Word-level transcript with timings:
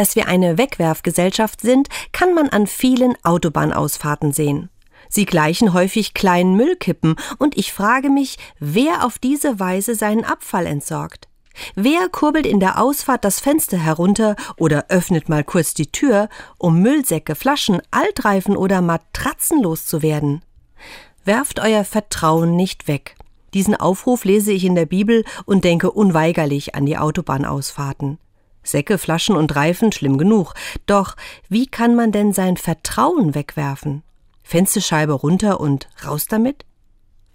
Dass 0.00 0.16
wir 0.16 0.28
eine 0.28 0.56
Wegwerfgesellschaft 0.56 1.60
sind, 1.60 1.88
kann 2.12 2.32
man 2.32 2.48
an 2.48 2.66
vielen 2.66 3.22
Autobahnausfahrten 3.22 4.32
sehen. 4.32 4.70
Sie 5.10 5.26
gleichen 5.26 5.74
häufig 5.74 6.14
kleinen 6.14 6.56
Müllkippen, 6.56 7.16
und 7.36 7.58
ich 7.58 7.74
frage 7.74 8.08
mich, 8.08 8.38
wer 8.58 9.04
auf 9.04 9.18
diese 9.18 9.60
Weise 9.60 9.94
seinen 9.94 10.24
Abfall 10.24 10.64
entsorgt. 10.64 11.28
Wer 11.74 12.08
kurbelt 12.08 12.46
in 12.46 12.60
der 12.60 12.80
Ausfahrt 12.80 13.26
das 13.26 13.40
Fenster 13.40 13.76
herunter 13.76 14.36
oder 14.56 14.86
öffnet 14.88 15.28
mal 15.28 15.44
kurz 15.44 15.74
die 15.74 15.92
Tür, 15.92 16.30
um 16.56 16.80
Müllsäcke, 16.80 17.34
Flaschen, 17.34 17.82
Altreifen 17.90 18.56
oder 18.56 18.80
Matratzen 18.80 19.62
loszuwerden? 19.62 20.40
Werft 21.26 21.60
euer 21.60 21.84
Vertrauen 21.84 22.56
nicht 22.56 22.88
weg. 22.88 23.16
Diesen 23.52 23.76
Aufruf 23.76 24.24
lese 24.24 24.50
ich 24.50 24.64
in 24.64 24.76
der 24.76 24.86
Bibel 24.86 25.26
und 25.44 25.64
denke 25.64 25.90
unweigerlich 25.90 26.74
an 26.74 26.86
die 26.86 26.96
Autobahnausfahrten. 26.96 28.16
Säcke, 28.62 28.98
Flaschen 28.98 29.36
und 29.36 29.54
Reifen 29.56 29.92
schlimm 29.92 30.18
genug. 30.18 30.54
Doch 30.86 31.16
wie 31.48 31.66
kann 31.66 31.94
man 31.94 32.12
denn 32.12 32.32
sein 32.32 32.56
Vertrauen 32.56 33.34
wegwerfen? 33.34 34.02
Fensterscheibe 34.42 35.12
runter 35.12 35.60
und 35.60 35.88
raus 36.04 36.26
damit? 36.26 36.64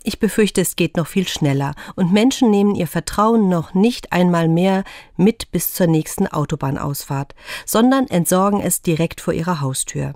Ich 0.08 0.20
befürchte, 0.20 0.62
es 0.62 0.76
geht 0.76 0.98
noch 0.98 1.08
viel 1.08 1.28
schneller, 1.28 1.74
und 1.96 2.14
Menschen 2.14 2.52
nehmen 2.52 2.76
ihr 2.76 2.86
Vertrauen 2.86 3.50
noch 3.50 3.74
nicht 3.74 4.12
einmal 4.12 4.48
mehr 4.48 4.84
mit 5.18 5.50
bis 5.52 5.74
zur 5.74 5.88
nächsten 5.88 6.28
Autobahnausfahrt, 6.28 7.34
sondern 7.66 8.06
entsorgen 8.08 8.62
es 8.62 8.84
direkt 8.84 9.20
vor 9.20 9.34
ihrer 9.34 9.62
Haustür. 9.62 10.14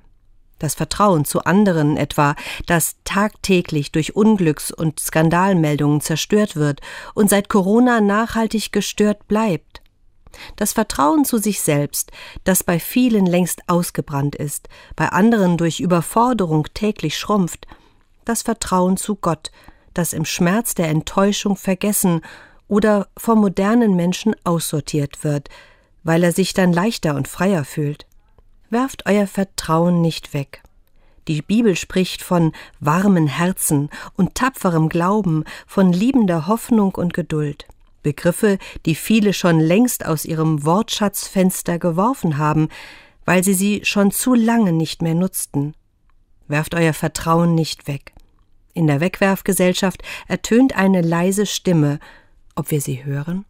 Das 0.59 0.75
Vertrauen 0.75 1.25
zu 1.25 1.43
anderen 1.45 1.97
etwa, 1.97 2.35
das 2.67 2.97
tagtäglich 3.03 3.91
durch 3.91 4.15
Unglücks- 4.15 4.71
und 4.71 4.99
Skandalmeldungen 4.99 6.01
zerstört 6.01 6.55
wird 6.55 6.81
und 7.15 7.29
seit 7.29 7.49
Corona 7.49 7.99
nachhaltig 7.99 8.71
gestört 8.71 9.27
bleibt. 9.27 9.81
Das 10.55 10.73
Vertrauen 10.73 11.25
zu 11.25 11.37
sich 11.37 11.61
selbst, 11.61 12.11
das 12.43 12.63
bei 12.63 12.79
vielen 12.79 13.25
längst 13.25 13.61
ausgebrannt 13.67 14.35
ist, 14.35 14.69
bei 14.95 15.09
anderen 15.09 15.57
durch 15.57 15.79
Überforderung 15.79 16.67
täglich 16.73 17.17
schrumpft, 17.17 17.67
das 18.25 18.43
Vertrauen 18.43 18.97
zu 18.97 19.15
Gott, 19.15 19.51
das 19.93 20.13
im 20.13 20.25
Schmerz 20.25 20.75
der 20.75 20.89
Enttäuschung 20.89 21.55
vergessen 21.55 22.21
oder 22.67 23.07
vom 23.17 23.39
modernen 23.39 23.95
Menschen 23.95 24.35
aussortiert 24.43 25.23
wird, 25.23 25.49
weil 26.03 26.23
er 26.23 26.31
sich 26.31 26.53
dann 26.53 26.71
leichter 26.71 27.15
und 27.15 27.27
freier 27.27 27.65
fühlt. 27.65 28.05
Werft 28.69 29.07
euer 29.07 29.27
Vertrauen 29.27 30.01
nicht 30.01 30.33
weg. 30.33 30.61
Die 31.27 31.41
Bibel 31.41 31.75
spricht 31.75 32.21
von 32.21 32.53
warmen 32.79 33.27
Herzen 33.27 33.89
und 34.15 34.35
tapferem 34.35 34.89
Glauben, 34.89 35.43
von 35.67 35.91
liebender 35.91 36.47
Hoffnung 36.47 36.95
und 36.95 37.13
Geduld. 37.13 37.67
Begriffe, 38.03 38.57
die 38.85 38.95
viele 38.95 39.33
schon 39.33 39.59
längst 39.59 40.05
aus 40.05 40.25
ihrem 40.25 40.65
Wortschatzfenster 40.65 41.79
geworfen 41.79 42.37
haben, 42.37 42.69
weil 43.25 43.43
sie 43.43 43.53
sie 43.53 43.81
schon 43.83 44.11
zu 44.11 44.33
lange 44.33 44.73
nicht 44.73 45.01
mehr 45.01 45.15
nutzten. 45.15 45.75
Werft 46.47 46.73
euer 46.73 46.93
Vertrauen 46.93 47.55
nicht 47.55 47.87
weg. 47.87 48.13
In 48.73 48.87
der 48.87 49.01
Wegwerfgesellschaft 49.01 50.03
ertönt 50.27 50.75
eine 50.75 51.01
leise 51.01 51.45
Stimme, 51.45 51.99
ob 52.55 52.71
wir 52.71 52.81
sie 52.81 53.03
hören? 53.03 53.45